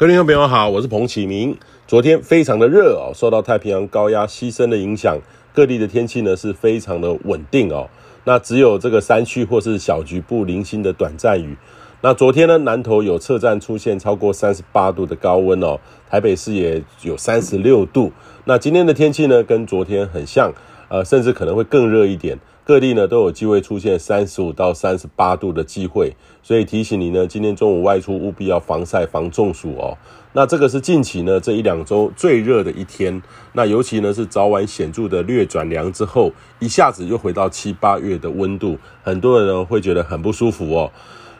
[0.00, 1.54] 各位听众朋友好，我是彭启明。
[1.86, 5.18] 昨天非常的热哦，受到太平洋高压西伸的影响，
[5.52, 7.86] 各地的天气呢是非常的稳定哦。
[8.24, 11.54] 那只有这个山区或是小局部零星的短暂雨。
[12.00, 15.78] 那昨天呢，南投有测站出现超过三十八度的高温哦，
[16.08, 18.10] 台北市也有三十六度。
[18.46, 20.50] 那今天的天气呢，跟昨天很像，
[20.90, 22.38] 呃，甚至可能会更热一点。
[22.62, 29.96] 各地呢都有机会出现三十五到三十八度的机会，所以提醒你呢，今天中午外出务必要防晒防中暑哦。
[30.34, 33.20] 那这个是近期呢这一两周最热的一天，
[33.54, 36.30] 那尤其呢是早晚显著的略转凉之后，
[36.60, 40.92] 一下子又回到七八月的温度，很多人会觉得很不舒服哦。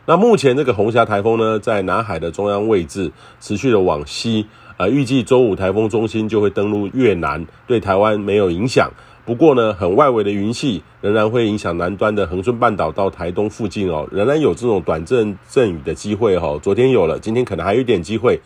[0.06, 4.46] 那目前这个红霞台风呢在南海的中央位置，持续的往西，
[4.78, 8.90] 呃，预计周五台风中心就会登陆越南，对台湾没有影响。
[9.30, 16.58] 不过呢，很外围的云系仍然会影响南端的恒春半岛到台东附近哦，仍然有这种短阵阵雨的机会哈。
[16.60, 18.40] 昨天有了，今天可能还有一点机会。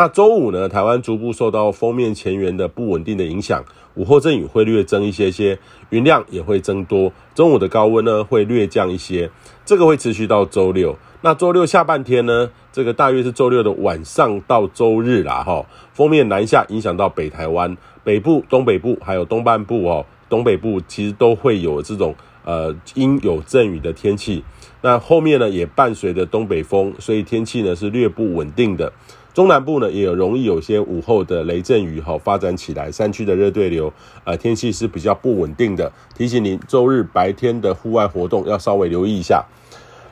[0.00, 3.62] 那周五呢，台湾逐步受到锋面前缘的不稳定的影响，
[3.96, 5.58] 午后阵雨会略增一些些，
[5.90, 7.12] 云量也会增多。
[7.34, 9.30] 中午的高温呢会略降一些，
[9.66, 10.96] 这个会持续到周六。
[11.20, 15.66] 那周六下半天呢，这个大约是周六的晚上到周日啦哈。
[15.92, 20.06] 锋面南下影响到北台湾北部、东北部还有东半部哦。
[20.30, 22.14] 东北部其实都会有这种
[22.46, 24.42] 呃阴有阵雨的天气，
[24.80, 28.90] 那后面呢也伴随着东北风，所以天气呢是略不稳定的。
[29.32, 33.92] 中南部呢也容易有些午后的雷阵雨哈发展起来，山区的热对流，
[34.24, 35.92] 呃天气是比较不稳定的。
[36.16, 39.44] 提醒您周日白天的户外活动要稍微留意一下。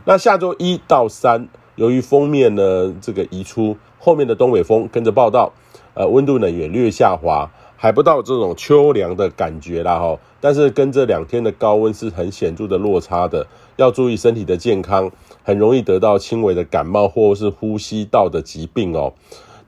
[0.04, 5.52] 那下周一到三，由于封面呢这个移出，后面的东北风跟着报道，
[5.94, 7.50] 呃温度呢也略下滑。
[7.80, 15.08] 还不到这种秋凉的感觉啦哈，但是跟这两天的高温是很显著的落差的，要注意身体的健康，
[15.44, 19.14] 很容易得到轻微的感冒或是呼吸道的疾病哦。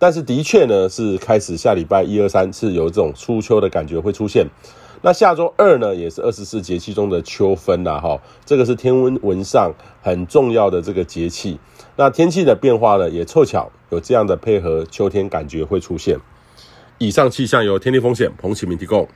[0.00, 4.48] 但是的确呢，是开始下礼拜一二三是有这种初秋的感觉会出现。
[5.02, 11.60] 那下周二呢，也是二十四节气中的秋分啦哈，这个是天文文上很重要的这个节气。
[11.94, 16.18] 那天气的变化呢，也凑巧有这样的配合，秋天感觉会出现。
[17.02, 19.08] 以上气象由天地风险彭启明提供。